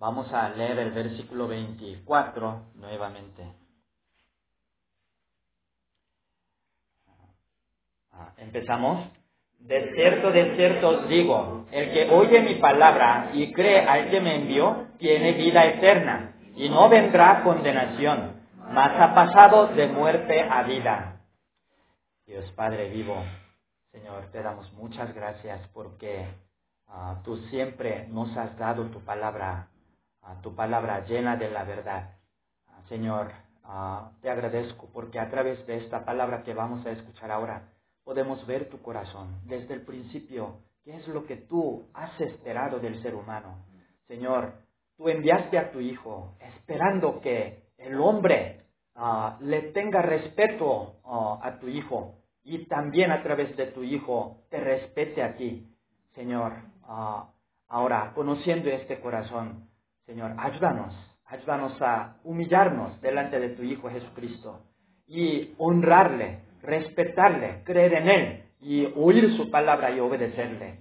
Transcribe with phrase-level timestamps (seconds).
[0.00, 3.52] Vamos a leer el versículo 24 nuevamente.
[8.10, 9.06] Ah, Empezamos.
[9.58, 14.22] De cierto, de cierto os digo, el que oye mi palabra y cree al que
[14.22, 18.40] me envió, tiene vida eterna, y no vendrá condenación,
[18.72, 21.20] mas ha pasado de muerte a vida.
[22.24, 23.22] Dios Padre vivo,
[23.92, 26.26] Señor, te damos muchas gracias porque
[26.86, 29.68] ah, tú siempre nos has dado tu palabra,
[30.22, 32.16] ah, tu palabra llena de la verdad.
[32.68, 33.32] Ah, Señor,
[33.64, 37.68] ah, te agradezco porque a través de esta palabra que vamos a escuchar ahora,
[38.04, 43.00] podemos ver tu corazón desde el principio, qué es lo que tú has esperado del
[43.02, 43.64] ser humano.
[44.06, 44.54] Señor,
[44.96, 48.64] tú enviaste a tu Hijo esperando que el hombre
[48.94, 50.96] ah, le tenga respeto
[51.42, 55.66] a tu Hijo y también a través de tu Hijo te respete a ti.
[56.14, 56.52] Señor,
[56.84, 57.30] ah,
[57.68, 59.69] ahora, conociendo este corazón,
[60.10, 60.92] Señor, ayúdanos,
[61.24, 64.58] ayúdanos a humillarnos delante de tu Hijo Jesucristo
[65.06, 70.80] y honrarle, respetarle, creer en Él y oír su palabra y obedecerle.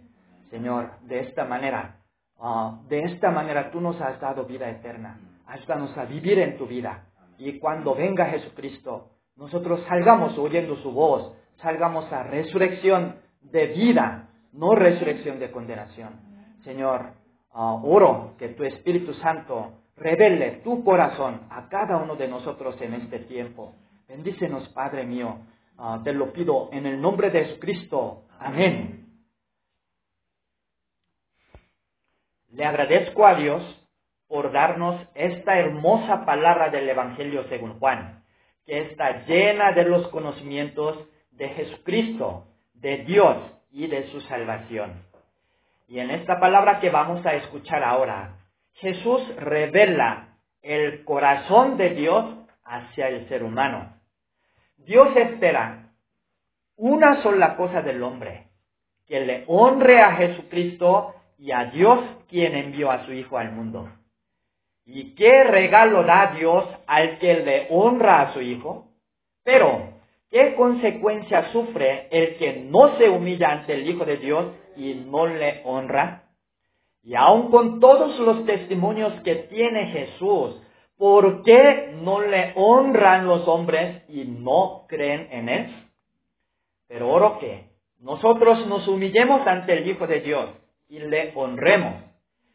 [0.49, 1.97] Señor, de esta manera,
[2.39, 5.19] ah, de esta manera tú nos has dado vida eterna.
[5.45, 7.05] Ayúdanos a vivir en tu vida.
[7.37, 14.73] Y cuando venga Jesucristo, nosotros salgamos oyendo su voz, salgamos a resurrección de vida, no
[14.73, 16.19] resurrección de condenación.
[16.63, 17.18] Señor,
[17.51, 22.93] ah, oro que tu Espíritu Santo revele tu corazón a cada uno de nosotros en
[22.93, 23.75] este tiempo.
[24.07, 25.39] Bendícenos, Padre mío.
[25.77, 28.23] Ah, te lo pido en el nombre de Jesucristo.
[28.39, 28.99] Amén.
[32.51, 33.63] Le agradezco a Dios
[34.27, 38.23] por darnos esta hermosa palabra del Evangelio según Juan,
[38.65, 40.97] que está llena de los conocimientos
[41.31, 43.37] de Jesucristo, de Dios
[43.71, 45.08] y de su salvación.
[45.89, 48.37] Y en esta palabra que vamos a escuchar ahora,
[48.73, 52.25] Jesús revela el corazón de Dios
[52.63, 53.95] hacia el ser humano.
[54.77, 55.89] Dios espera
[56.75, 58.49] una sola cosa del hombre,
[59.07, 63.89] que le honre a Jesucristo y a Dios quien envió a su Hijo al mundo.
[64.85, 68.89] ¿Y qué regalo da Dios al que le honra a su Hijo?
[69.43, 69.98] Pero,
[70.29, 74.45] ¿qué consecuencia sufre el que no se humilla ante el Hijo de Dios
[74.75, 76.23] y no le honra?
[77.03, 80.61] Y aun con todos los testimonios que tiene Jesús,
[80.97, 85.89] ¿por qué no le honran los hombres y no creen en Él?
[86.87, 87.69] Pero oro que
[87.99, 90.49] nosotros nos humillemos ante el Hijo de Dios
[90.89, 91.95] y le honremos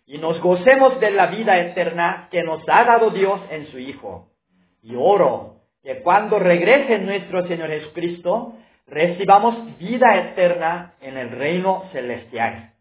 [0.06, 4.28] y nos gocemos de la vida eterna que nos ha dado Dios en su Hijo.
[4.82, 5.53] Y oro
[5.84, 8.54] que cuando regrese nuestro Señor Jesucristo,
[8.86, 12.72] recibamos vida eterna en el reino celestial.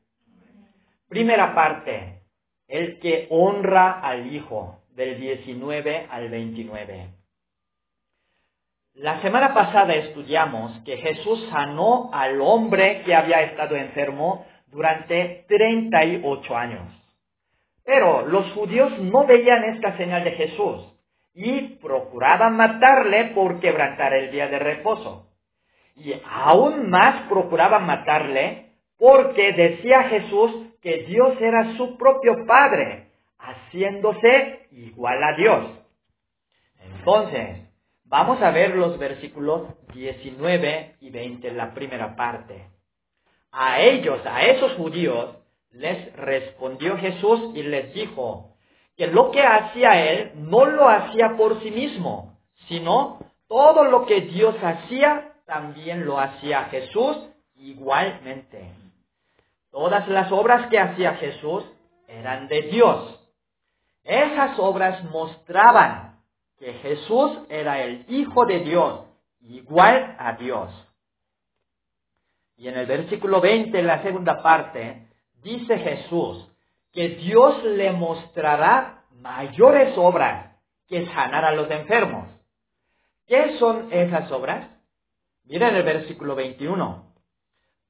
[1.09, 2.21] Primera parte,
[2.69, 7.07] el que honra al Hijo, del 19 al 29.
[8.93, 16.55] La semana pasada estudiamos que Jesús sanó al hombre que había estado enfermo durante 38
[16.55, 16.87] años.
[17.83, 20.92] Pero los judíos no veían esta señal de Jesús
[21.33, 25.29] y procuraban matarle por quebrantar el día de reposo.
[25.95, 30.51] Y aún más procuraban matarle porque decía Jesús
[30.81, 33.07] que Dios era su propio Padre,
[33.39, 35.65] haciéndose igual a Dios.
[36.97, 37.67] Entonces,
[38.05, 42.67] vamos a ver los versículos 19 y 20, la primera parte.
[43.51, 45.37] A ellos, a esos judíos,
[45.71, 48.52] les respondió Jesús y les dijo
[48.95, 52.37] que lo que hacía él no lo hacía por sí mismo,
[52.67, 57.17] sino todo lo que Dios hacía también lo hacía Jesús
[57.55, 58.71] igualmente.
[59.71, 61.63] Todas las obras que hacía Jesús
[62.07, 63.19] eran de Dios.
[64.03, 66.19] Esas obras mostraban
[66.57, 69.05] que Jesús era el Hijo de Dios,
[69.41, 70.69] igual a Dios.
[72.57, 75.07] Y en el versículo 20, en la segunda parte,
[75.41, 76.52] dice Jesús
[76.93, 80.55] que Dios le mostrará mayores obras
[80.87, 82.29] que sanar a los enfermos.
[83.25, 84.69] ¿Qué son esas obras?
[85.45, 87.13] Miren el versículo 21.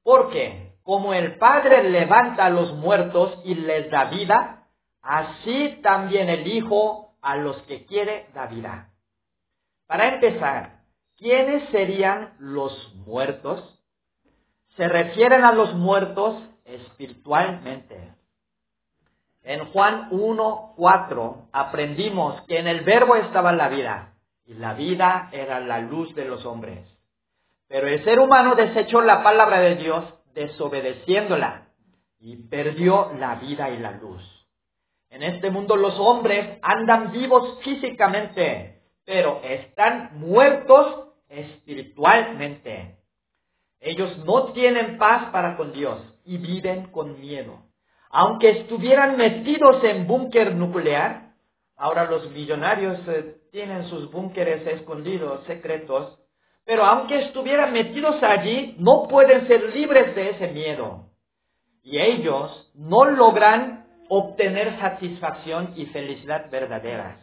[0.02, 4.68] Porque como el Padre levanta a los muertos y les da vida,
[5.02, 8.90] así también el Hijo a los que quiere da vida.
[9.86, 10.80] Para empezar,
[11.16, 13.80] ¿quiénes serían los muertos?
[14.76, 18.13] Se refieren a los muertos espiritualmente.
[19.44, 24.14] En Juan 1, 4 aprendimos que en el verbo estaba la vida
[24.46, 26.88] y la vida era la luz de los hombres.
[27.68, 30.02] Pero el ser humano desechó la palabra de Dios
[30.34, 31.68] desobedeciéndola
[32.18, 34.22] y perdió la vida y la luz.
[35.10, 42.96] En este mundo los hombres andan vivos físicamente, pero están muertos espiritualmente.
[43.78, 47.63] Ellos no tienen paz para con Dios y viven con miedo.
[48.16, 51.32] Aunque estuvieran metidos en búnker nuclear,
[51.76, 56.16] ahora los millonarios eh, tienen sus búnkeres escondidos, secretos,
[56.64, 61.10] pero aunque estuvieran metidos allí, no pueden ser libres de ese miedo.
[61.82, 67.18] Y ellos no logran obtener satisfacción y felicidad verdaderas.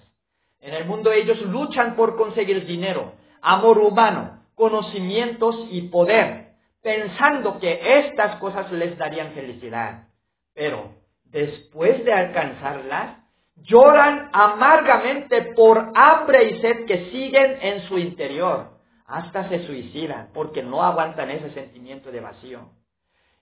[0.60, 6.50] En el mundo ellos luchan por conseguir dinero, amor humano, conocimientos y poder,
[6.84, 10.11] pensando que estas cosas les darían felicidad.
[10.54, 10.96] Pero
[11.26, 13.18] después de alcanzarlas,
[13.56, 18.80] lloran amargamente por hambre y sed que siguen en su interior.
[19.06, 22.70] Hasta se suicidan porque no aguantan ese sentimiento de vacío.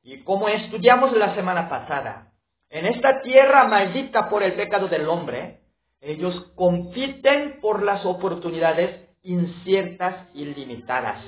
[0.03, 2.31] Y como estudiamos la semana pasada,
[2.69, 5.59] en esta tierra maldita por el pecado del hombre,
[6.01, 11.23] ellos compiten por las oportunidades inciertas y limitadas.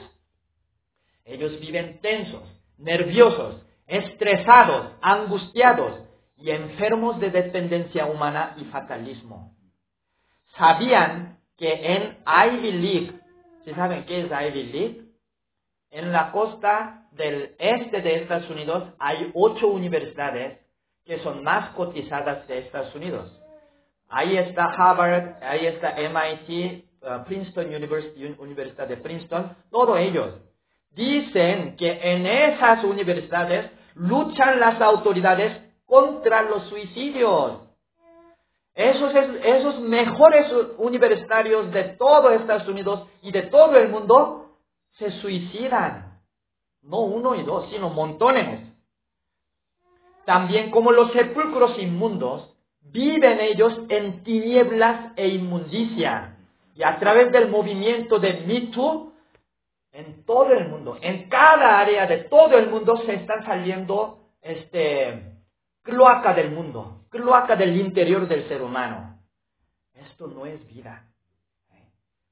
[1.26, 2.44] Ellos viven tensos,
[2.78, 3.62] nerviosos,
[3.92, 6.00] estresados, angustiados
[6.38, 9.54] y enfermos de dependencia humana y fatalismo.
[10.58, 13.20] Sabían que en Ivy League,
[13.66, 15.02] ¿sí saben qué es Ivy League?
[15.92, 20.60] En la costa del este de Estados Unidos hay ocho universidades
[21.04, 23.38] que son más cotizadas de Estados Unidos.
[24.08, 30.36] Ahí está Harvard, ahí está MIT, uh, Princeton University, Universidad de Princeton, todos ellos.
[30.92, 37.60] Dicen que en esas universidades luchan las autoridades contra los suicidios.
[38.74, 40.48] Esos, esos mejores
[40.78, 44.56] universitarios de todo Estados Unidos y de todo el mundo
[44.98, 46.20] se suicidan.
[46.82, 48.62] No uno y dos, sino montones.
[50.26, 56.38] También como los sepulcros inmundos, viven ellos en tinieblas e inmundicia.
[56.76, 58.72] Y a través del movimiento de Me
[59.94, 65.34] en todo el mundo, en cada área de todo el mundo se están saliendo este
[65.84, 69.20] cloaca del mundo, cloaca del interior del ser humano.
[69.94, 71.08] Esto no es vida.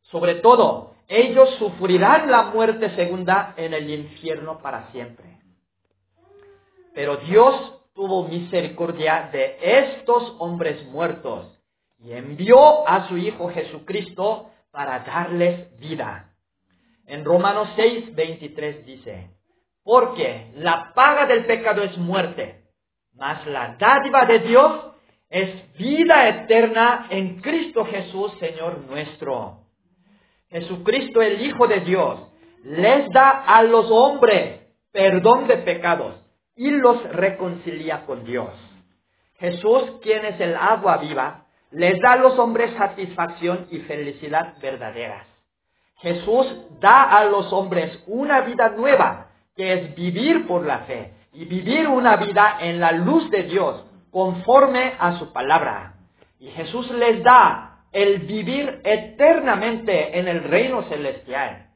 [0.03, 5.37] Sobre todo, ellos sufrirán la muerte segunda en el infierno para siempre.
[6.93, 11.59] Pero Dios tuvo misericordia de estos hombres muertos
[11.99, 16.28] y envió a su Hijo Jesucristo para darles vida.
[17.09, 19.31] En Romanos 6, 23 dice,
[19.83, 22.65] porque la paga del pecado es muerte,
[23.15, 24.93] mas la dádiva de Dios
[25.27, 29.65] es vida eterna en Cristo Jesús, Señor nuestro.
[30.49, 32.19] Jesucristo, el Hijo de Dios,
[32.63, 34.59] les da a los hombres
[34.91, 36.15] perdón de pecados
[36.55, 38.51] y los reconcilia con Dios.
[39.39, 45.28] Jesús, quien es el agua viva, les da a los hombres satisfacción y felicidad verdaderas.
[45.99, 46.47] Jesús
[46.79, 51.87] da a los hombres una vida nueva, que es vivir por la fe y vivir
[51.87, 55.95] una vida en la luz de Dios, conforme a su palabra.
[56.39, 61.69] Y Jesús les da el vivir eternamente en el reino celestial.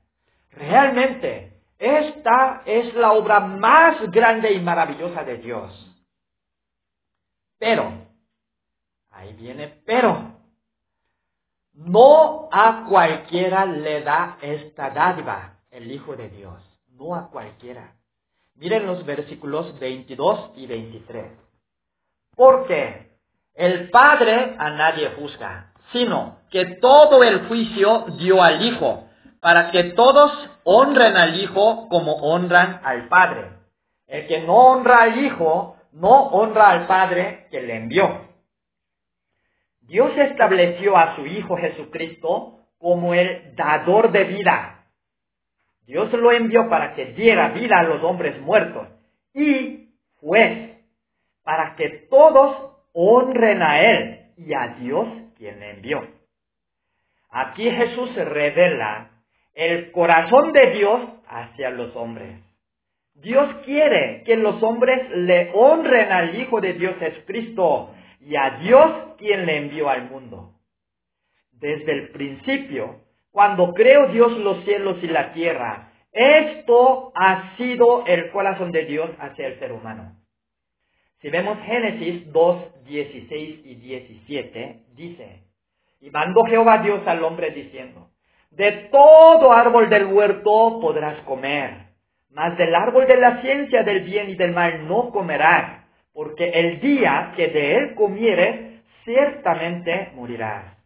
[0.51, 5.89] Realmente, esta es la obra más grande y maravillosa de Dios.
[7.59, 7.91] Pero,
[9.11, 10.32] ahí viene pero,
[11.73, 16.61] no a cualquiera le da esta dádiva el Hijo de Dios,
[16.91, 17.95] no a cualquiera.
[18.55, 21.31] Miren los versículos 22 y 23.
[22.35, 23.17] Porque
[23.55, 29.07] el Padre a nadie juzga, sino que todo el juicio dio al Hijo
[29.41, 30.31] para que todos
[30.63, 33.51] honren al Hijo como honran al Padre.
[34.07, 38.22] El que no honra al Hijo, no honra al Padre que le envió.
[39.87, 44.85] Dios estableció a su Hijo Jesucristo como el dador de vida.
[45.85, 48.87] Dios lo envió para que diera vida a los hombres muertos
[49.33, 50.77] y juez,
[51.43, 56.07] para que todos honren a Él y a Dios quien le envió.
[57.29, 59.11] Aquí Jesús revela
[59.53, 62.39] el corazón de Dios hacia los hombres.
[63.15, 67.93] Dios quiere que los hombres le honren al Hijo de Dios Jesucristo
[68.25, 70.53] y a Dios quien le envió al mundo.
[71.51, 73.01] Desde el principio,
[73.31, 79.09] cuando creó Dios los cielos y la tierra, esto ha sido el corazón de Dios
[79.19, 80.15] hacia el ser humano.
[81.21, 85.43] Si vemos Génesis 2, 16 y 17, dice,
[86.01, 88.09] y mandó Jehová Dios al hombre diciendo,
[88.51, 91.87] de todo árbol del huerto podrás comer,
[92.29, 95.82] mas del árbol de la ciencia del bien y del mal no comerás,
[96.13, 100.77] porque el día que de él comieres, ciertamente morirás.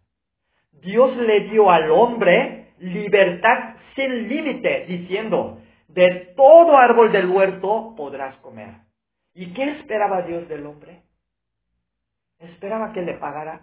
[0.72, 8.38] Dios le dio al hombre libertad sin límite, diciendo, de todo árbol del huerto podrás
[8.38, 8.70] comer.
[9.34, 11.04] ¿Y qué esperaba Dios del hombre?
[12.40, 13.62] Esperaba que le pagara,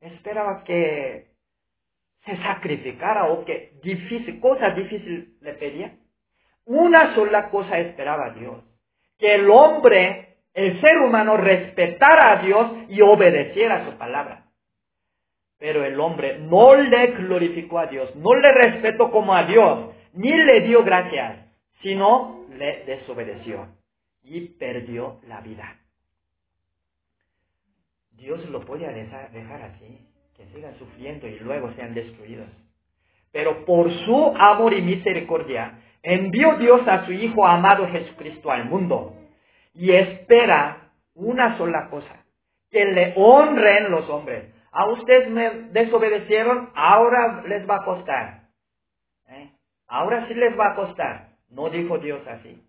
[0.00, 1.32] esperaba que
[2.24, 5.96] se sacrificara o que difícil, cosa difícil le pedía.
[6.64, 8.62] Una sola cosa esperaba Dios,
[9.18, 14.46] que el hombre, el ser humano, respetara a Dios y obedeciera su palabra.
[15.58, 20.30] Pero el hombre no le glorificó a Dios, no le respetó como a Dios, ni
[20.30, 21.46] le dio gracias,
[21.82, 23.68] sino le desobedeció
[24.24, 25.78] y perdió la vida.
[28.12, 28.92] Dios lo puede
[29.32, 30.06] dejar así,
[30.36, 32.48] que sigan sufriendo y luego sean destruidos.
[33.32, 39.21] Pero por su amor y misericordia, envió Dios a su Hijo amado Jesucristo al mundo
[39.74, 42.24] y espera una sola cosa,
[42.70, 44.52] que le honren los hombres.
[44.70, 48.42] A ustedes me desobedecieron, ahora les va a costar.
[49.28, 49.50] ¿Eh?
[49.86, 51.28] Ahora sí les va a costar.
[51.50, 52.62] No dijo Dios así.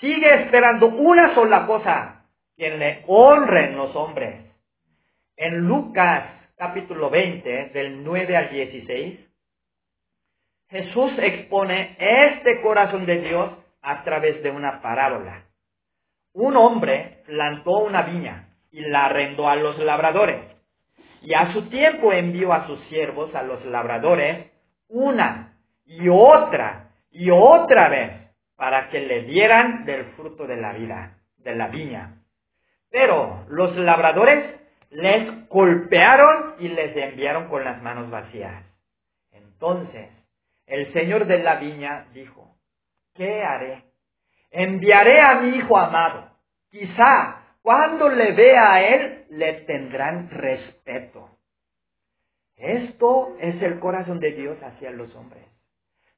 [0.00, 4.44] Sigue esperando una sola cosa, que le honren los hombres.
[5.36, 6.24] En Lucas
[6.56, 9.20] capítulo 20, del 9 al 16,
[10.68, 15.49] Jesús expone este corazón de Dios a través de una parábola.
[16.32, 20.40] Un hombre plantó una viña y la arrendó a los labradores.
[21.22, 24.50] Y a su tiempo envió a sus siervos, a los labradores,
[24.88, 28.12] una y otra y otra vez
[28.56, 32.16] para que le dieran del fruto de la vida, de la viña.
[32.90, 34.60] Pero los labradores
[34.90, 38.64] les golpearon y les enviaron con las manos vacías.
[39.32, 40.10] Entonces
[40.66, 42.56] el señor de la viña dijo,
[43.14, 43.89] ¿qué haré?
[44.50, 46.30] Enviaré a mi hijo amado.
[46.70, 51.28] Quizá cuando le vea a él, le tendrán respeto.
[52.56, 55.44] Esto es el corazón de Dios hacia los hombres.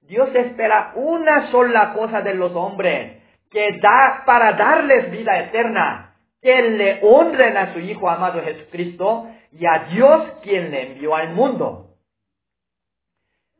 [0.03, 6.62] Dios espera una sola cosa de los hombres, que da para darles vida eterna, que
[6.62, 11.97] le honren a su Hijo amado Jesucristo y a Dios quien le envió al mundo.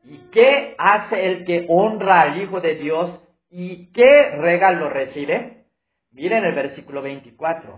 [0.03, 3.11] ¿Y qué hace el que honra al Hijo de Dios
[3.55, 5.65] y qué regalo recibe?
[6.11, 7.77] Miren el versículo 24.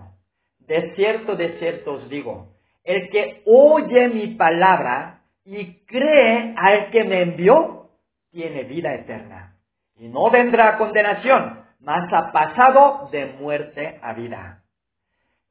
[0.59, 2.53] De cierto, de cierto os digo,
[2.85, 7.89] el que oye mi palabra y cree al que me envió,
[8.31, 9.57] tiene vida eterna.
[9.97, 14.63] Y no vendrá condenación, mas ha pasado de muerte a vida.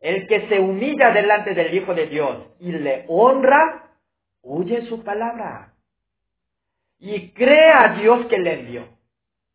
[0.01, 3.91] El que se humilla delante del Hijo de Dios y le honra,
[4.43, 5.75] oye su palabra
[6.99, 8.94] y cree a Dios que le envió.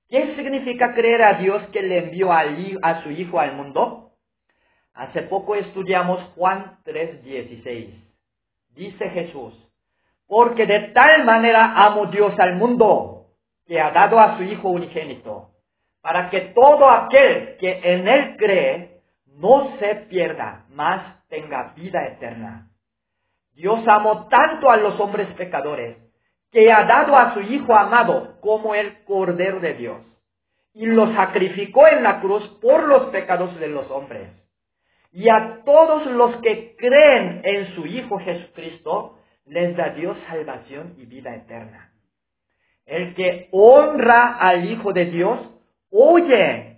[0.09, 4.13] ¿Qué significa creer a Dios que le envió a su Hijo al mundo?
[4.93, 7.93] Hace poco estudiamos Juan 3:16.
[8.73, 9.53] Dice Jesús,
[10.27, 13.27] porque de tal manera amo Dios al mundo,
[13.67, 15.51] que ha dado a su Hijo unigénito,
[16.01, 22.67] para que todo aquel que en Él cree no se pierda, mas tenga vida eterna.
[23.53, 25.97] Dios amó tanto a los hombres pecadores,
[26.51, 30.01] que ha dado a su Hijo amado como el Cordero de Dios,
[30.73, 34.29] y lo sacrificó en la cruz por los pecados de los hombres.
[35.11, 41.05] Y a todos los que creen en su Hijo Jesucristo, les da Dios salvación y
[41.05, 41.91] vida eterna.
[42.85, 45.39] El que honra al Hijo de Dios,
[45.91, 46.77] oye.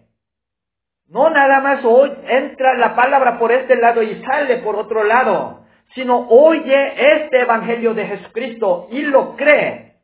[1.08, 5.62] No nada más oye, entra la palabra por este lado y sale por otro lado
[5.93, 9.95] sino oye este Evangelio de Jesucristo y lo cree.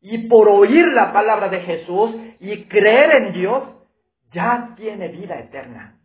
[0.00, 2.10] Y por oír la palabra de Jesús
[2.40, 3.62] y creer en Dios,
[4.32, 6.00] ya tiene vida eterna.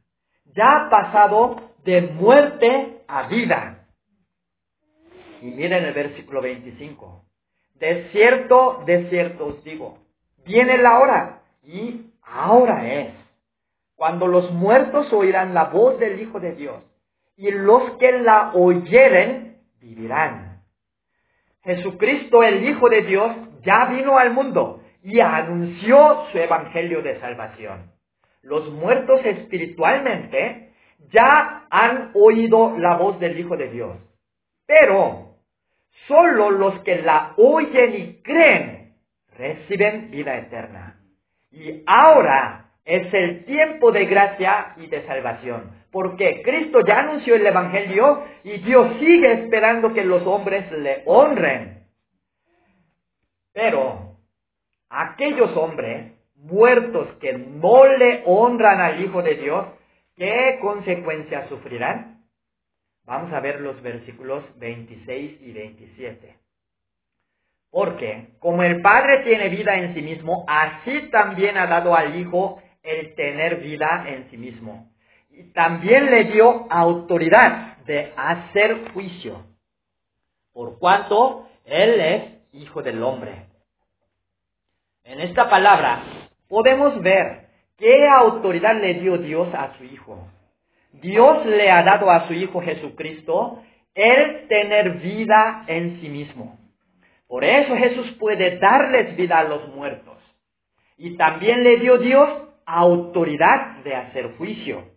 [0.54, 3.88] Ya ha pasado de muerte a vida.
[5.42, 7.24] Y miren el versículo 25.
[7.76, 10.00] De cierto, de cierto os digo,
[10.46, 13.14] viene la hora y ahora es,
[13.96, 16.84] cuando los muertos oirán la voz del Hijo de Dios
[17.38, 20.64] y los que la oyeren vivirán.
[21.64, 27.92] Jesucristo, el Hijo de Dios, ya vino al mundo y anunció su evangelio de salvación.
[28.42, 30.74] Los muertos espiritualmente
[31.12, 33.98] ya han oído la voz del Hijo de Dios.
[34.66, 35.36] Pero
[36.08, 38.96] solo los que la oyen y creen
[39.38, 41.00] reciben vida eterna.
[41.52, 45.72] Y ahora es el tiempo de gracia y de salvación.
[45.92, 51.86] Porque Cristo ya anunció el Evangelio y Dios sigue esperando que los hombres le honren.
[53.54, 54.18] Pero
[54.90, 59.66] aquellos hombres muertos que no le honran al Hijo de Dios,
[60.16, 62.24] ¿qué consecuencias sufrirán?
[63.06, 66.36] Vamos a ver los versículos 26 y 27.
[67.72, 72.62] Porque como el Padre tiene vida en sí mismo, así también ha dado al Hijo
[72.84, 74.92] el tener vida en sí mismo.
[75.38, 79.46] Y también le dio autoridad de hacer juicio,
[80.52, 83.46] por cuanto Él es Hijo del Hombre.
[85.04, 86.02] En esta palabra
[86.50, 90.28] podemos ver qué autoridad le dio Dios a su Hijo.
[90.94, 93.62] Dios le ha dado a su Hijo Jesucristo
[93.94, 96.58] el tener vida en sí mismo.
[97.28, 100.18] Por eso Jesús puede darles vida a los muertos.
[100.98, 102.28] Y también le dio Dios
[102.66, 104.97] autoridad de hacer juicio.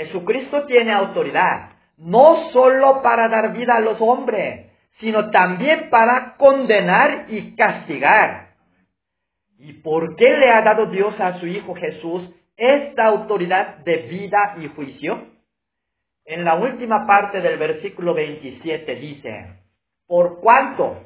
[0.00, 7.26] Jesucristo tiene autoridad, no solo para dar vida a los hombres, sino también para condenar
[7.28, 8.54] y castigar.
[9.58, 14.56] ¿Y por qué le ha dado Dios a su Hijo Jesús esta autoridad de vida
[14.62, 15.26] y juicio?
[16.24, 19.48] En la última parte del versículo 27 dice,
[20.06, 20.96] por cuanto,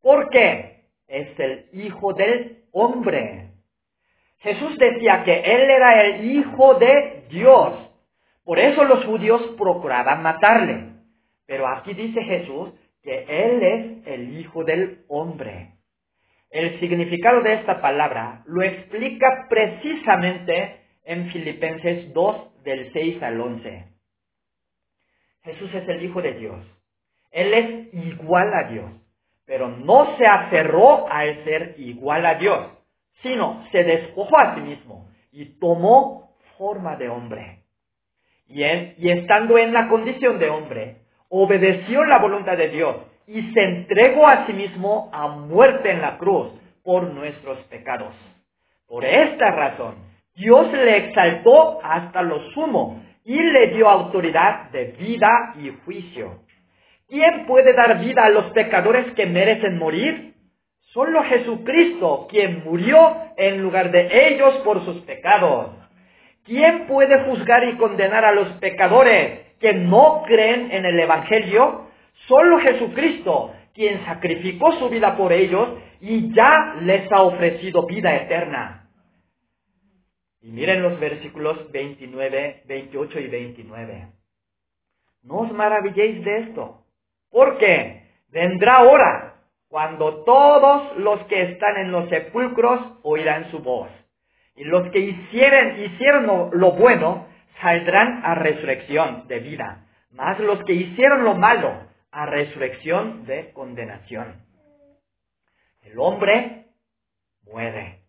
[0.00, 0.84] ¿por qué?
[1.06, 3.50] Es el Hijo del Hombre.
[4.38, 7.87] Jesús decía que Él era el Hijo de Dios.
[8.48, 10.94] Por eso los judíos procuraban matarle.
[11.46, 12.70] Pero aquí dice Jesús
[13.02, 15.74] que Él es el Hijo del Hombre.
[16.48, 23.84] El significado de esta palabra lo explica precisamente en Filipenses 2 del 6 al 11.
[25.42, 26.64] Jesús es el Hijo de Dios.
[27.30, 28.90] Él es igual a Dios,
[29.44, 32.66] pero no se aferró al ser igual a Dios,
[33.22, 37.57] sino se despojó a sí mismo y tomó forma de hombre.
[38.48, 38.62] Y,
[39.10, 40.96] estando en la condición de hombre,
[41.28, 46.16] obedeció la voluntad de Dios y se entregó a sí mismo a muerte en la
[46.16, 46.48] cruz
[46.82, 48.14] por nuestros pecados.
[48.86, 49.96] Por esta razón,
[50.34, 55.28] Dios le exaltó hasta lo sumo y le dio autoridad de vida
[55.60, 56.38] y juicio.
[57.08, 60.34] ¿Quién puede dar vida a los pecadores que merecen morir?
[60.92, 65.77] Solo Jesucristo, quien murió en lugar de ellos por sus pecados.
[66.48, 71.88] ¿Quién puede juzgar y condenar a los pecadores que no creen en el Evangelio?
[72.26, 75.68] Solo Jesucristo, quien sacrificó su vida por ellos
[76.00, 78.88] y ya les ha ofrecido vida eterna.
[80.40, 84.08] Y miren los versículos 29, 28 y 29.
[85.24, 86.82] No os maravilléis de esto,
[87.30, 89.34] porque vendrá hora
[89.68, 93.90] cuando todos los que están en los sepulcros oirán su voz.
[94.58, 97.28] Y los que hicieron, hicieron lo bueno
[97.62, 101.72] saldrán a resurrección de vida, mas los que hicieron lo malo
[102.10, 104.42] a resurrección de condenación.
[105.82, 106.64] El hombre
[107.44, 108.00] muere,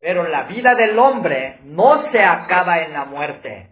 [0.00, 3.70] pero la vida del hombre no se acaba en la muerte.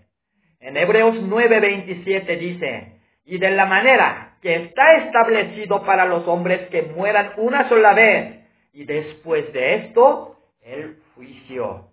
[0.58, 6.82] En Hebreos 9:27 dice, y de la manera que está establecido para los hombres que
[6.82, 8.40] mueran una sola vez,
[8.72, 11.90] y después de esto, el juicio.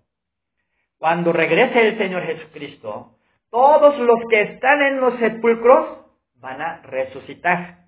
[0.98, 3.16] Cuando regrese el Señor Jesucristo,
[3.50, 6.06] todos los que están en los sepulcros
[6.36, 7.86] van a resucitar.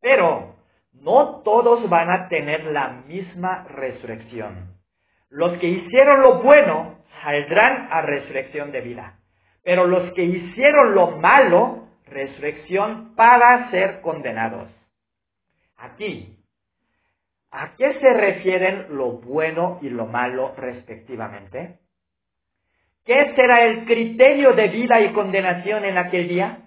[0.00, 0.56] Pero
[0.92, 4.76] no todos van a tener la misma resurrección.
[5.30, 9.18] Los que hicieron lo bueno saldrán a resurrección de vida.
[9.62, 14.68] Pero los que hicieron lo malo, resurrección para ser condenados.
[15.76, 16.37] Aquí,
[17.50, 21.78] ¿a qué se refieren lo bueno y lo malo respectivamente?
[23.04, 26.58] ¿Qué será el criterio de vida y condenación en aquel día?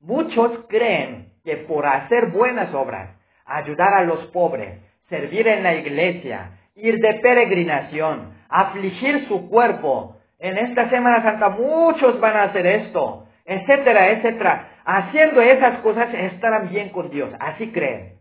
[0.00, 3.10] Muchos creen que por hacer buenas obras,
[3.44, 10.56] ayudar a los pobres, servir en la iglesia, ir de peregrinación, afligir su cuerpo, en
[10.56, 14.68] esta Semana Santa muchos van a hacer esto, etcétera, etcétera.
[14.86, 18.19] Haciendo esas cosas estarán bien con Dios, así creen.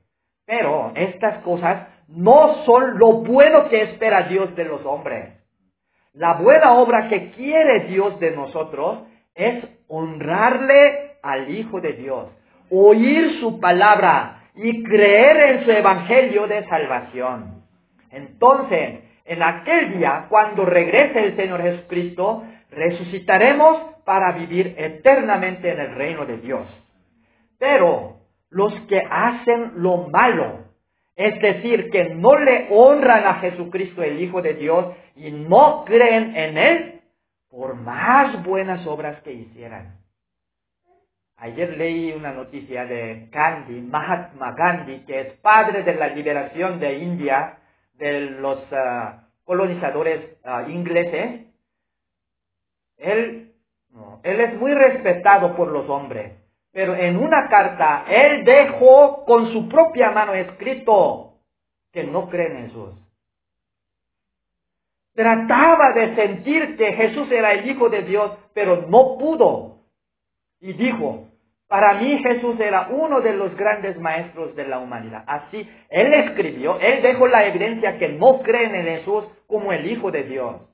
[0.49, 5.35] Pero estas cosas no son lo bueno que espera Dios de los hombres.
[6.13, 9.03] La buena obra que quiere Dios de nosotros
[9.35, 12.29] es honrarle al Hijo de Dios,
[12.71, 17.63] oír su palabra y creer en su evangelio de salvación.
[18.09, 25.93] Entonces, en aquel día, cuando regrese el Señor Jesucristo, resucitaremos para vivir eternamente en el
[25.93, 26.65] reino de Dios.
[27.59, 28.18] Pero
[28.49, 30.65] los que hacen lo malo,
[31.15, 36.35] es decir, que no le honran a Jesucristo el Hijo de Dios y no creen
[36.35, 37.01] en Él,
[37.49, 39.99] por más buenas obras que hicieran,
[41.41, 46.99] Ayer leí una noticia de Gandhi, Mahatma Gandhi, que es padre de la liberación de
[46.99, 47.59] India
[47.93, 51.45] de los ah, colonizadores ah, ingleses.
[52.97, 53.53] Él,
[54.23, 56.33] él es muy respetado por los hombres,
[56.71, 61.33] Pero en una carta, él dejó con su propia mano escrito
[61.91, 62.91] que no cree en Jesús.
[65.15, 69.79] Trataba de sentir que Jesús era el Hijo de Dios, pero no pudo.
[70.61, 71.27] Y dijo,
[71.67, 75.23] para mí Jesús era uno de los grandes maestros de la humanidad.
[75.27, 80.11] Así, él escribió, él dejó la evidencia que no creen en Jesús como el Hijo
[80.11, 80.68] de Dios.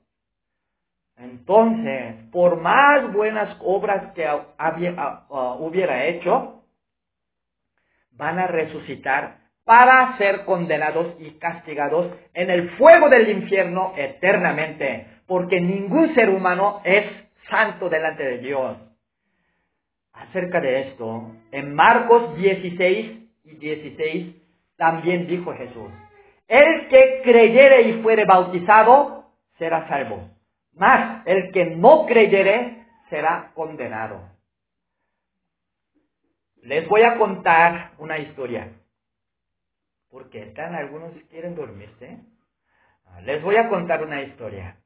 [1.16, 4.28] Entonces, por más buenas obras que
[5.58, 6.62] hubiera hecho,
[8.12, 15.60] van a resucitar para ser condenados y castigados en el fuego del infierno eternamente, porque
[15.60, 17.04] ningún ser humano es
[17.50, 18.76] santo delante de Dios.
[20.12, 23.10] Acerca de esto, en Marcos 16
[23.44, 24.36] y 16
[24.76, 25.90] también dijo Jesús,
[26.46, 30.30] el que creyere y fuere bautizado será salvo,
[30.76, 34.20] mas el que no creyere será condenado.
[36.62, 38.72] Les voy a contar una historia,
[40.10, 42.18] porque están algunos que quieren dormirse.
[43.06, 44.76] Ah, les voy a contar una historia.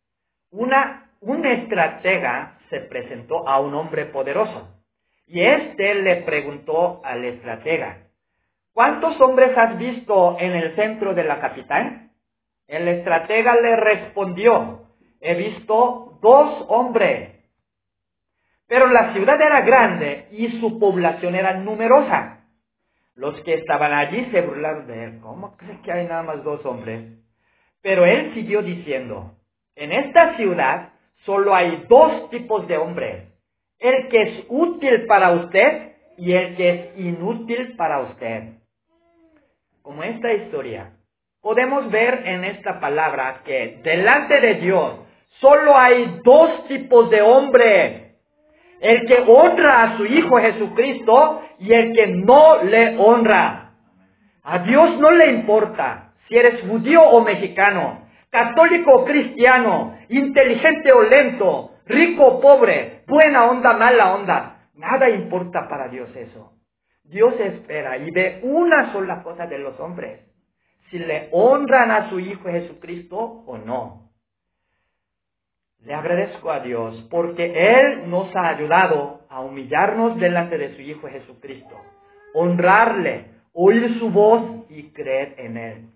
[0.50, 4.68] Una, un estratega se presentó a un hombre poderoso
[5.26, 8.08] y éste le preguntó al estratega,
[8.72, 12.10] ¿cuántos hombres has visto en el centro de la capital?
[12.66, 14.89] El estratega le respondió,
[15.20, 17.36] he visto dos hombres.
[18.66, 22.44] Pero la ciudad era grande y su población era numerosa.
[23.14, 25.20] Los que estaban allí se burlaron de él.
[25.20, 27.18] ¿Cómo crees que hay nada más dos hombres?
[27.82, 29.34] Pero él siguió diciendo,
[29.74, 30.90] en esta ciudad
[31.24, 33.30] solo hay dos tipos de hombres
[33.80, 38.52] el que es útil para usted y el que es inútil para usted.
[39.82, 40.92] Como esta historia,
[41.40, 44.98] podemos ver en esta palabra que delante de Dios
[45.38, 48.16] solo hay dos tipos de hombre.
[48.80, 53.72] El que honra a su Hijo Jesucristo y el que no le honra.
[54.42, 61.02] A Dios no le importa si eres judío o mexicano, católico o cristiano, inteligente o
[61.02, 64.68] lento, rico o pobre, buena onda, mala onda.
[64.74, 66.52] Nada importa para Dios eso.
[67.04, 70.20] Dios espera y ve una sola cosa de los hombres.
[70.90, 74.09] Si le honran a su Hijo Jesucristo o no.
[75.82, 81.08] Le agradezco a Dios porque Él nos ha ayudado a humillarnos delante de su Hijo
[81.08, 81.74] Jesucristo,
[82.34, 85.90] honrarle, oír su voz y creer en Él.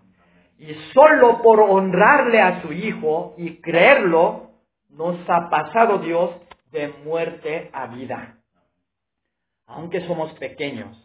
[0.57, 4.51] Y solo por honrarle a su Hijo y creerlo,
[4.89, 6.31] nos ha pasado Dios
[6.71, 8.37] de muerte a vida.
[9.67, 10.97] Aunque somos pequeños,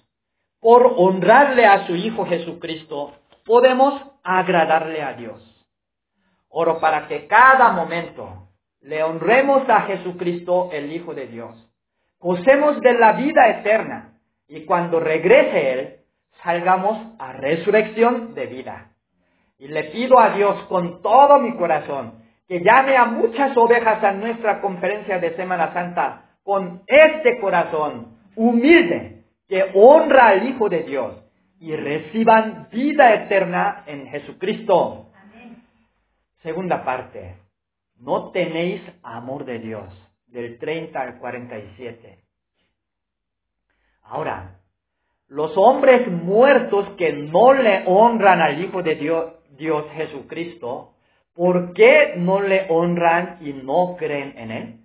[0.60, 3.12] por honrarle a su Hijo Jesucristo,
[3.44, 5.46] podemos agradarle a Dios.
[6.48, 8.49] Oro para que cada momento
[8.80, 11.70] le honremos a Jesucristo, el Hijo de Dios.
[12.18, 15.96] Gocemos de la vida eterna y cuando regrese Él,
[16.42, 18.92] salgamos a resurrección de vida.
[19.58, 24.12] Y le pido a Dios con todo mi corazón que llame a muchas ovejas a
[24.12, 31.14] nuestra conferencia de Semana Santa con este corazón humilde que honra al Hijo de Dios
[31.60, 35.10] y reciban vida eterna en Jesucristo.
[36.42, 37.36] Segunda parte,
[38.00, 39.84] no tenéis amor de Dios,
[40.26, 42.18] del 30 al 47.
[44.02, 44.60] Ahora,
[45.28, 50.94] los hombres muertos que no le honran al Hijo de Dios, Dios Jesucristo,
[51.34, 54.80] ¿por qué no le honran y no creen en Él?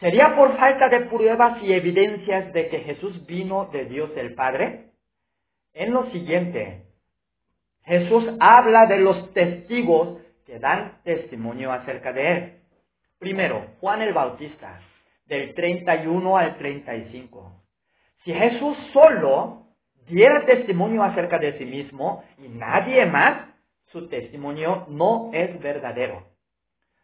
[0.00, 4.90] ¿Sería por falta de pruebas y evidencias de que Jesús vino de Dios el Padre?
[5.72, 6.86] En lo siguiente,
[7.84, 10.18] Jesús habla de los testigos
[10.50, 12.52] que dan testimonio acerca de Él.
[13.20, 14.80] Primero, Juan el Bautista,
[15.26, 17.52] del 31 al 35.
[18.24, 19.66] Si Jesús solo
[20.08, 23.48] diera testimonio acerca de sí mismo y nadie más,
[23.92, 26.24] su testimonio no es verdadero.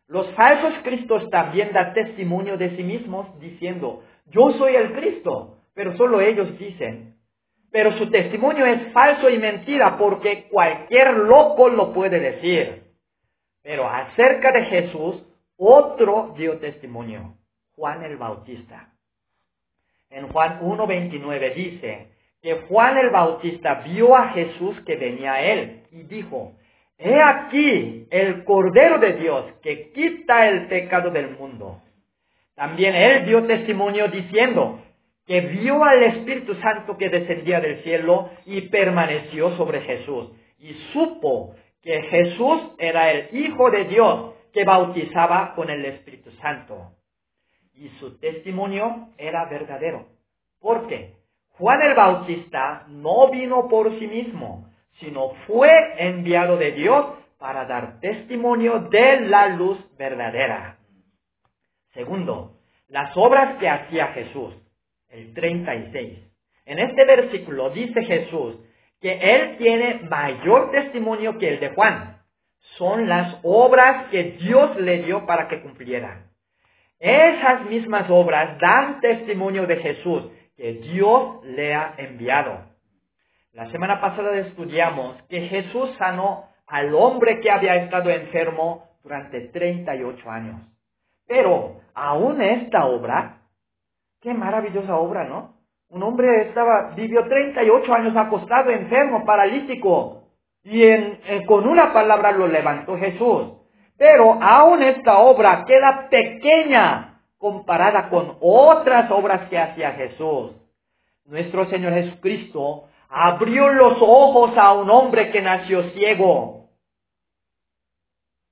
[0.08, 5.96] Los falsos cristos también dan testimonio de sí mismos diciendo, yo soy el Cristo, pero
[5.96, 7.14] solo ellos dicen.
[7.70, 12.85] Pero su testimonio es falso y mentira porque cualquier loco lo puede decir.
[13.66, 15.24] Pero acerca de Jesús,
[15.56, 17.34] otro dio testimonio,
[17.74, 18.90] Juan el Bautista.
[20.08, 22.06] En Juan 1.29 dice
[22.40, 26.52] que Juan el Bautista vio a Jesús que venía a él y dijo,
[26.96, 31.82] He aquí el Cordero de Dios que quita el pecado del mundo.
[32.54, 34.78] También él dio testimonio diciendo
[35.26, 40.30] que vio al Espíritu Santo que descendía del cielo y permaneció sobre Jesús.
[40.60, 46.90] Y supo que Jesús era el Hijo de Dios que bautizaba con el Espíritu Santo.
[47.74, 50.08] Y su testimonio era verdadero.
[50.60, 51.14] ¿Por qué?
[51.50, 54.68] Juan el Bautista no vino por sí mismo,
[54.98, 57.06] sino fue enviado de Dios
[57.38, 60.78] para dar testimonio de la luz verdadera.
[61.94, 62.56] Segundo,
[62.88, 64.56] las obras que hacía Jesús,
[65.08, 66.18] el 36.
[66.64, 68.56] En este versículo dice Jesús
[69.06, 72.16] que él tiene mayor testimonio que el de Juan.
[72.76, 76.24] Son las obras que Dios le dio para que cumpliera.
[76.98, 80.24] Esas mismas obras dan testimonio de Jesús
[80.56, 82.64] que Dios le ha enviado.
[83.52, 90.28] La semana pasada estudiamos que Jesús sanó al hombre que había estado enfermo durante 38
[90.28, 90.62] años.
[91.28, 93.38] Pero aún esta obra,
[94.20, 95.54] qué maravillosa obra, ¿no?
[95.88, 100.24] Un hombre estaba, vivió 38 años acostado, enfermo, paralítico,
[100.64, 100.84] y
[101.46, 103.52] con una palabra lo levantó Jesús.
[103.96, 110.52] Pero aún esta obra queda pequeña comparada con otras obras que hacía Jesús.
[111.24, 116.68] Nuestro Señor Jesucristo abrió los ojos a un hombre que nació ciego.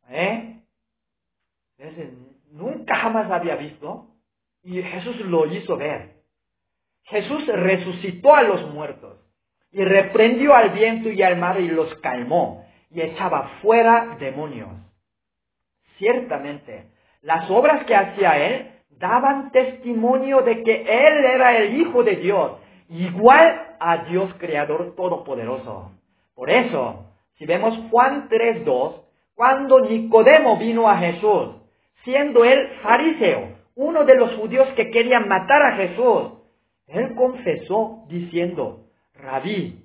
[0.08, 0.50] ¿Eh?
[2.52, 4.06] nunca jamás había visto
[4.62, 6.13] y Jesús lo hizo ver.
[7.04, 9.18] Jesús resucitó a los muertos
[9.70, 14.70] y reprendió al viento y al mar y los calmó y echaba fuera demonios.
[15.98, 16.86] Ciertamente,
[17.22, 22.52] las obras que hacía él daban testimonio de que él era el Hijo de Dios,
[22.88, 25.92] igual a Dios Creador Todopoderoso.
[26.34, 29.02] Por eso, si vemos Juan 3.2,
[29.34, 31.56] cuando Nicodemo vino a Jesús,
[32.04, 36.32] siendo él fariseo, uno de los judíos que querían matar a Jesús,
[36.86, 39.84] él confesó diciendo, Rabí,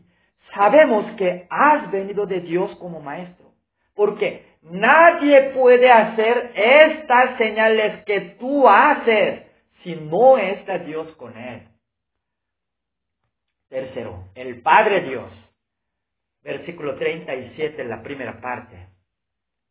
[0.54, 3.54] sabemos que has venido de Dios como maestro,
[3.96, 9.44] porque nadie puede hacer estas señales que tú haces
[9.84, 11.68] si no está Dios con él.
[13.70, 15.30] Tercero, el Padre Dios.
[16.42, 18.88] Versículo 37, la primera parte.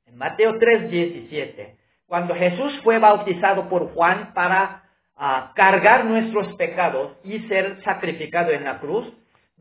[0.07, 1.77] En Mateo 3, 17.
[2.07, 4.88] Cuando Jesús fue bautizado por Juan para
[5.19, 9.13] ah, cargar nuestros pecados y ser sacrificado en la cruz,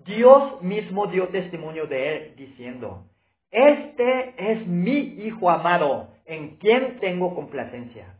[0.05, 3.05] Dios mismo dio testimonio de él diciendo,
[3.51, 8.15] este es mi Hijo amado, en quien tengo complacencia.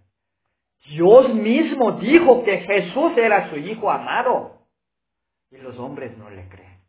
[0.90, 4.58] Dios mismo dijo que Jesús era su Hijo amado.
[5.52, 6.80] Y los hombres no le creen.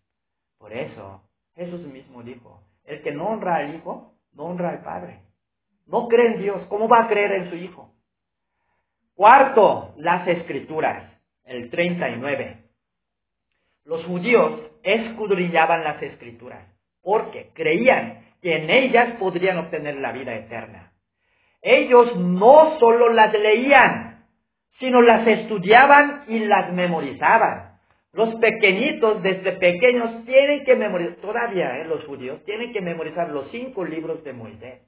[0.59, 1.23] Por eso,
[1.55, 5.23] Jesús mismo dijo, el que no honra al Hijo, no honra al Padre.
[5.87, 7.93] No cree en Dios, ¿cómo va a creer en su Hijo?
[9.19, 11.03] Cuarto, las escrituras,
[11.45, 12.57] el 39.
[13.85, 16.65] Los judíos escudriñaban las escrituras
[17.03, 20.93] porque creían que en ellas podrían obtener la vida eterna.
[21.63, 24.25] Ellos no solo las leían,
[24.79, 27.81] sino las estudiaban y las memorizaban.
[28.13, 31.87] Los pequeñitos desde pequeños tienen que memorizar, todavía ¿eh?
[31.87, 34.83] los judíos tienen que memorizar los cinco libros de Moisés.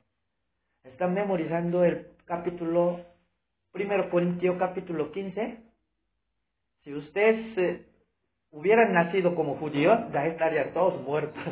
[0.84, 3.09] ¿Están memorizando el capítulo,
[3.72, 5.62] primero Corintios capítulo 15?
[6.83, 7.87] Si ustedes eh,
[8.50, 11.42] hubieran nacido como judíos, ya estarían todos muertos.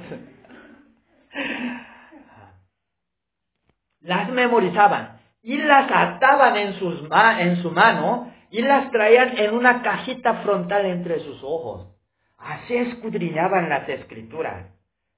[4.00, 6.74] las memorizaban y las ataban en,
[7.38, 11.94] en su mano y las traían en una cajita frontal entre sus ojos.
[12.38, 14.66] Así escudriñaban las escrituras.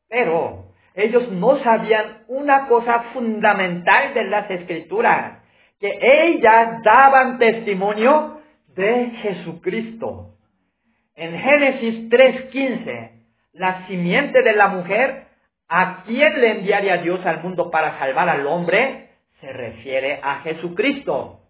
[0.09, 5.43] Pero ellos no sabían una cosa fundamental de las escrituras,
[5.81, 8.40] que ellas daban testimonio
[8.77, 10.35] de Jesucristo.
[11.16, 13.11] En Génesis 3.15,
[13.55, 15.25] la simiente de la mujer,
[15.69, 19.09] a quien le enviaría Dios al mundo para salvar al hombre,
[19.40, 21.40] se refiere a Jesucristo.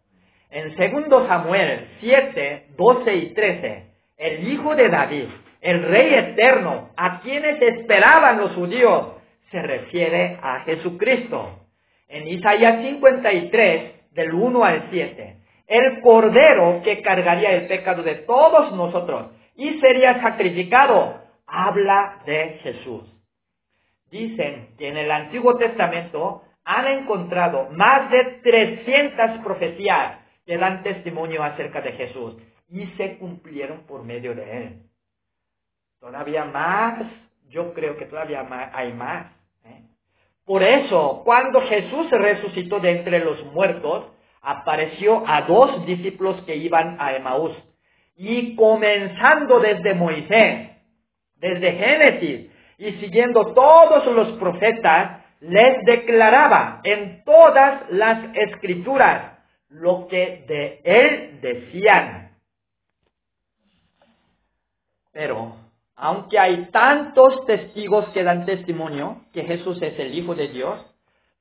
[0.50, 5.26] En 2 Samuel 7, 12 y 13, el hijo de David,
[5.60, 9.14] el rey eterno, a quienes esperaban los judíos,
[9.50, 11.66] se refiere a Jesucristo.
[12.08, 18.72] En Isaías 53, del 1 al 7, el cordero que cargaría el pecado de todos
[18.72, 23.04] nosotros y sería sacrificado, habla de Jesús.
[24.10, 31.42] Dicen que en el Antiguo Testamento han encontrado más de 300 profecías que dan testimonio
[31.42, 32.36] acerca de Jesús
[32.68, 34.82] y se cumplieron por medio de él.
[36.00, 37.06] Todavía más,
[37.48, 39.26] yo creo que todavía hay más.
[40.50, 44.06] Por eso, cuando Jesús resucitó de entre los muertos,
[44.42, 47.52] apareció a dos discípulos que iban a Emaús.
[48.16, 50.70] Y comenzando desde Moisés,
[51.36, 60.44] desde Génesis, y siguiendo todos los profetas, les declaraba en todas las escrituras lo que
[60.48, 62.32] de él decían.
[65.12, 65.69] Pero,
[66.02, 70.80] aunque hay tantos testigos que dan testimonio que Jesús es el Hijo de Dios,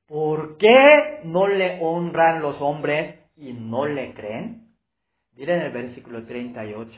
[0.06, 4.68] ¿por qué no le honran los hombres y no le creen?
[5.34, 6.92] Miren el versículo 38.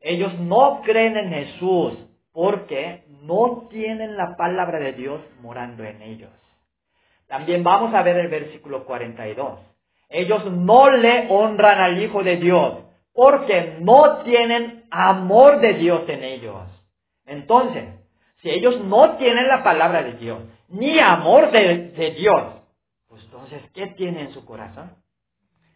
[0.00, 1.98] Ellos no creen en Jesús
[2.32, 6.32] porque no tienen la palabra de Dios morando en ellos.
[7.26, 9.58] También vamos a ver el versículo 42.
[10.08, 16.22] Ellos no le honran al Hijo de Dios porque no tienen amor de Dios en
[16.22, 16.62] ellos.
[17.26, 17.84] Entonces,
[18.42, 22.62] si ellos no tienen la palabra de Dios, ni amor de, Dios,
[23.08, 24.92] pues entonces, ¿qué tienen en su corazón?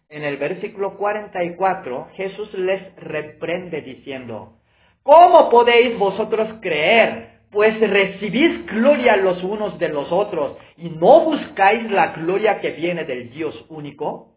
[0.08, 4.60] En el versículo 44, Jesús les reprende diciendo,
[5.02, 7.40] ¿cómo podéis vosotros creer?
[7.50, 13.04] Pues recibís gloria los unos de los otros y no buscáis la gloria que viene
[13.04, 14.36] del Dios único.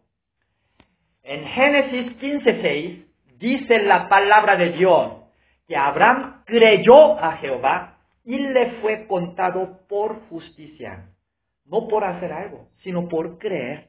[1.22, 3.11] En Génesis 15:6
[3.42, 5.12] dice la palabra de Dios
[5.66, 11.08] que Abraham creyó a Jehová y le fue contado por justicia,
[11.66, 13.88] no por hacer algo, sino por creer.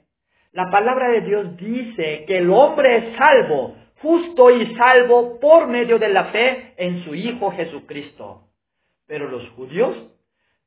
[0.51, 5.99] La palabra de Dios dice que el hombre es salvo, justo y salvo por medio
[5.99, 8.47] de la fe en su Hijo Jesucristo.
[9.07, 9.95] Pero los judíos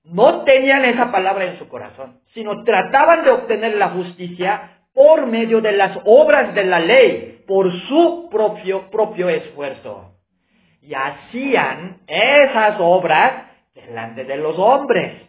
[0.05, 5.61] no tenían esa palabra en su corazón, sino trataban de obtener la justicia por medio
[5.61, 10.15] de las obras de la ley, por su propio, propio esfuerzo.
[10.81, 15.21] Y hacían esas obras delante de los hombres,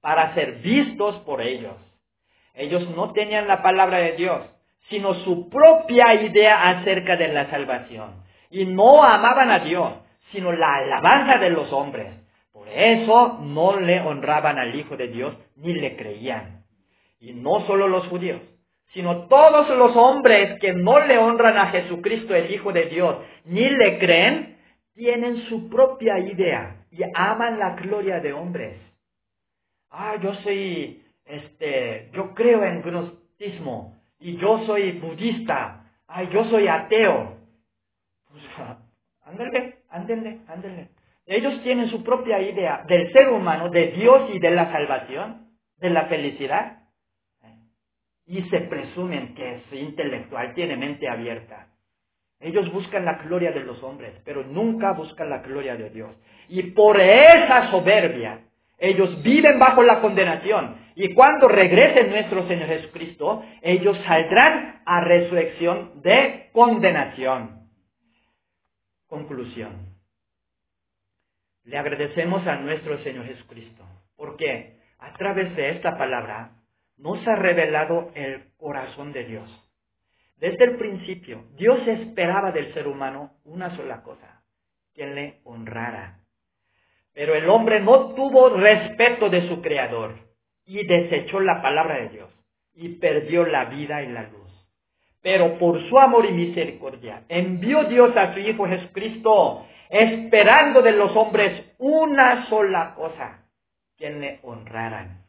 [0.00, 1.74] para ser vistos por ellos.
[2.54, 4.40] Ellos no tenían la palabra de Dios,
[4.88, 8.24] sino su propia idea acerca de la salvación.
[8.50, 9.92] Y no amaban a Dios,
[10.32, 12.08] sino la alabanza de los hombres.
[12.52, 16.64] Por eso no le honraban al Hijo de Dios ni le creían.
[17.18, 18.40] Y no solo los judíos,
[18.92, 23.68] sino todos los hombres que no le honran a Jesucristo el Hijo de Dios ni
[23.68, 24.58] le creen,
[24.94, 28.80] tienen su propia idea y aman la gloria de hombres.
[29.90, 36.68] Ah, yo soy este, yo creo en gnosticismo y yo soy budista, ay, yo soy
[36.68, 37.36] ateo.
[38.30, 38.42] Pues,
[39.90, 40.88] ándale, ándale.
[41.26, 45.48] Ellos tienen su propia idea del ser humano, de Dios y de la salvación,
[45.78, 46.84] de la felicidad.
[48.26, 51.68] Y se presumen que es intelectual, tiene mente abierta.
[52.40, 56.14] Ellos buscan la gloria de los hombres, pero nunca buscan la gloria de Dios.
[56.48, 58.40] Y por esa soberbia,
[58.78, 60.76] ellos viven bajo la condenación.
[60.94, 67.68] Y cuando regrese nuestro Señor Jesucristo, ellos saldrán a resurrección de condenación.
[69.06, 69.96] Conclusión.
[71.64, 73.84] Le agradecemos a nuestro Señor Jesucristo,
[74.16, 76.52] porque a través de esta palabra
[76.96, 79.50] nos ha revelado el corazón de Dios.
[80.36, 84.42] Desde el principio, Dios esperaba del ser humano una sola cosa,
[84.94, 86.20] que le honrara
[87.16, 90.16] pero el hombre no tuvo respeto de su creador
[90.66, 92.30] y desechó la palabra de Dios
[92.74, 94.52] y perdió la vida y la luz.
[95.22, 101.16] Pero por su amor y misericordia envió Dios a su Hijo Jesucristo, esperando de los
[101.16, 103.46] hombres una sola cosa,
[103.96, 105.25] que le honraran.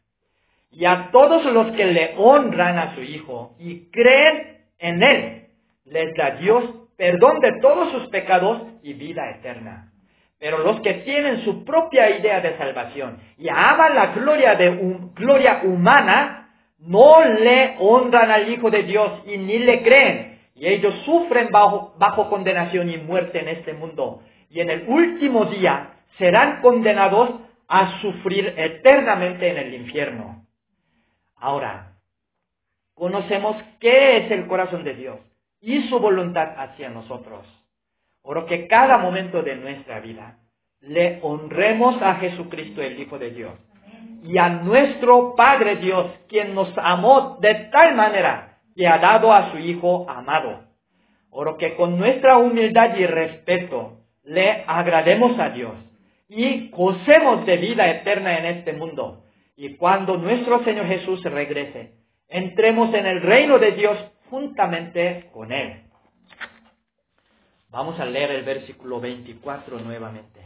[0.70, 5.46] Y a todos los que le honran a su Hijo y creen en Él,
[5.84, 6.64] les da Dios
[6.96, 9.92] perdón de todos sus pecados y vida eterna.
[10.38, 14.70] Pero los que tienen su propia idea de salvación y aman la gloria, de
[15.14, 20.38] gloria humana, no le honran al Hijo de Dios y ni le creen.
[20.54, 24.22] Y ellos sufren bajo, bajo condenación y muerte en este mundo.
[24.50, 27.30] Y en el último día serán condenados
[27.68, 30.44] a sufrir eternamente en el infierno.
[31.40, 31.98] Ahora,
[32.94, 35.18] conocemos qué es el corazón de Dios
[35.60, 37.46] y su voluntad hacia nosotros.
[38.22, 40.38] Oro que cada momento de nuestra vida
[40.80, 43.52] le honremos a Jesucristo, el Hijo de Dios,
[44.22, 49.50] y a nuestro Padre Dios, quien nos amó de tal manera que ha dado a
[49.50, 50.64] su Hijo amado.
[51.30, 55.72] Oro que con nuestra humildad y respeto le agrademos a Dios
[56.28, 59.24] y gocemos de vida eterna en este mundo.
[59.60, 61.92] Y cuando nuestro Señor Jesús regrese,
[62.28, 63.98] entremos en el reino de Dios
[64.30, 65.82] juntamente con Él.
[67.68, 70.40] Vamos a leer el versículo 24 nuevamente.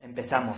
[0.00, 0.56] Empezamos.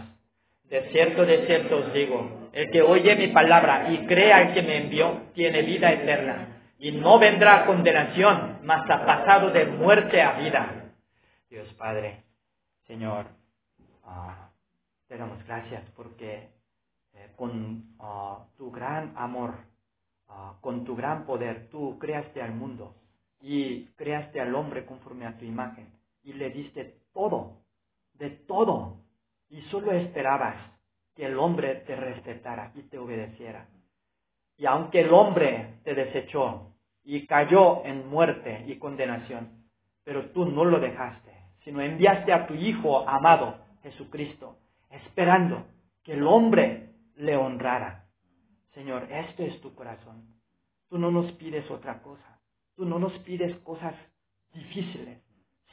[0.62, 4.62] De cierto, de cierto os digo, el que oye mi palabra y crea al que
[4.62, 10.39] me envió, tiene vida eterna, y no vendrá condenación, mas ha pasado de muerte a
[10.39, 10.93] vida.
[11.51, 12.22] Dios Padre,
[12.87, 13.26] Señor,
[14.05, 14.45] ah,
[15.09, 16.50] te damos gracias porque
[17.14, 19.54] eh, con ah, tu gran amor,
[20.28, 22.94] Ah, con tu gran poder tú creaste al mundo
[23.40, 25.88] y creaste al hombre conforme a tu imagen
[26.24, 27.62] y le diste todo,
[28.14, 29.04] de todo,
[29.48, 30.57] y solo esperabas
[31.14, 33.68] que el hombre te respetara y te obedeciera.
[34.59, 36.72] Y aunque el hombre te desechó
[37.04, 39.68] y cayó en muerte y condenación,
[40.02, 41.30] pero tú no lo dejaste,
[41.62, 44.57] sino enviaste a tu Hijo amado, Jesucristo,
[44.91, 45.66] esperando
[46.03, 48.07] que el hombre le honrara.
[48.74, 50.37] Señor, esto es tu corazón.
[50.89, 52.41] Tú no nos pides otra cosa.
[52.76, 53.95] Tú no nos pides cosas
[54.53, 55.18] difíciles.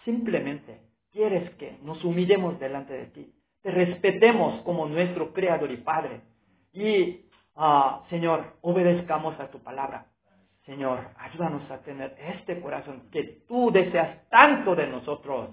[0.05, 3.33] Simplemente quieres que nos humillemos delante de ti.
[3.61, 6.21] Te respetemos como nuestro Creador y Padre.
[6.73, 10.07] Y, ah, Señor, obedezcamos a tu palabra.
[10.65, 15.49] Señor, ayúdanos a tener este corazón que tú deseas tanto de nosotros.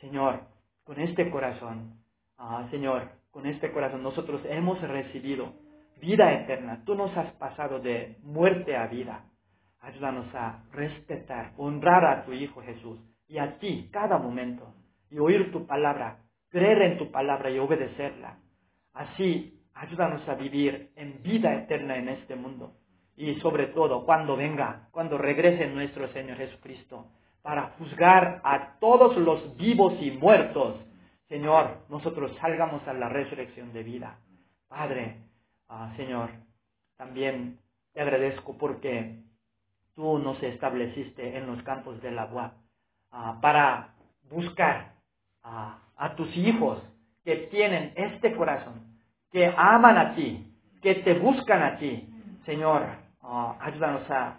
[0.00, 0.40] Señor,
[0.84, 1.98] con este corazón,
[2.38, 5.52] ah, Señor, con este corazón nosotros hemos recibido
[6.00, 6.82] vida eterna.
[6.84, 9.24] Tú nos has pasado de muerte a vida.
[9.80, 14.74] Ayúdanos a respetar, honrar a tu Hijo Jesús y a ti cada momento
[15.10, 16.18] y oír tu palabra,
[16.50, 18.38] creer en tu palabra y obedecerla.
[18.92, 22.72] Así, ayúdanos a vivir en vida eterna en este mundo
[23.16, 27.06] y sobre todo cuando venga, cuando regrese nuestro Señor Jesucristo
[27.42, 30.76] para juzgar a todos los vivos y muertos.
[31.28, 34.18] Señor, nosotros salgamos a la resurrección de vida.
[34.68, 35.18] Padre,
[35.68, 36.30] ah, Señor,
[36.96, 37.58] también
[37.92, 39.22] te agradezco porque
[39.94, 42.54] tú nos estableciste en los campos del agua
[43.10, 43.94] ah, para
[44.30, 44.94] buscar
[45.42, 46.82] a tus hijos
[47.24, 48.96] que tienen este corazón,
[49.30, 50.50] que aman a ti,
[50.80, 52.08] que te buscan a ti.
[52.46, 52.86] Señor,
[53.22, 54.38] ah, ayúdanos a,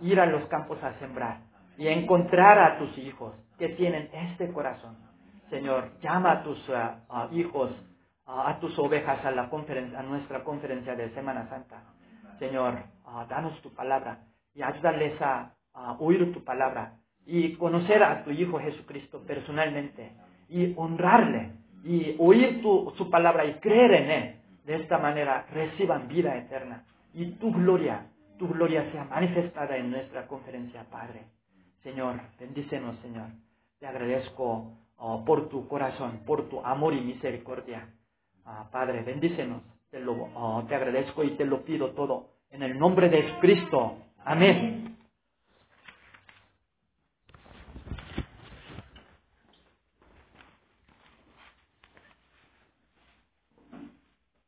[0.00, 1.38] ir a los campos a sembrar
[1.76, 4.96] y encontrar a tus hijos que tienen este corazón.
[5.50, 7.70] Señor, llama a tus ah, hijos,
[8.26, 11.82] a tus ovejas a, la conferencia, a nuestra conferencia de Semana Santa.
[12.38, 12.74] Señor,
[13.28, 14.18] danos tu palabra
[14.54, 15.52] y ayúdales a
[15.98, 20.12] oír tu palabra y conocer a tu Hijo Jesucristo personalmente
[20.48, 21.52] y honrarle
[21.84, 24.34] y oír su palabra y creer en Él.
[24.64, 26.84] De esta manera reciban vida eterna
[27.14, 28.06] y tu gloria,
[28.38, 31.24] tu gloria sea manifestada en nuestra conferencia, Padre.
[31.82, 33.28] Señor, bendícenos, Señor.
[33.78, 37.88] Te agradezco oh, por tu corazón, por tu amor y misericordia.
[38.44, 39.62] Ah, Padre, bendícenos.
[39.90, 43.96] Te, lo, oh, te agradezco y te lo pido todo en el nombre de Cristo.
[44.24, 44.87] Amén.